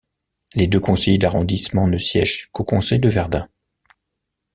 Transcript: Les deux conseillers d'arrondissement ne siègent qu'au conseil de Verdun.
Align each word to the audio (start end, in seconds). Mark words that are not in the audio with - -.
Les 0.55 0.65
deux 0.65 0.79
conseillers 0.79 1.19
d'arrondissement 1.19 1.85
ne 1.85 1.99
siègent 1.99 2.49
qu'au 2.51 2.63
conseil 2.63 2.97
de 2.97 3.07
Verdun. 3.07 3.47